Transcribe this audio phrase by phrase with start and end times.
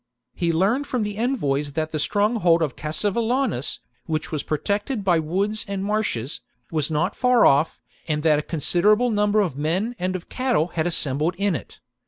[0.33, 3.77] He learned from the envoys that ''^'^°"^° the stronghold of Cassivellaunus,
[4.07, 8.39] which was pro [St, tected by woods and marshes, was not far off, and that
[8.39, 11.79] a considerable number of men and of cattle had assembled in it.